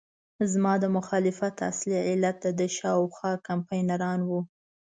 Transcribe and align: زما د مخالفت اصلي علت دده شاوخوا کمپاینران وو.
زما 0.51 0.73
د 0.83 0.85
مخالفت 0.97 1.55
اصلي 1.71 1.97
علت 2.07 2.37
دده 2.45 2.67
شاوخوا 2.77 3.31
کمپاینران 3.47 4.19
وو. 4.29 4.39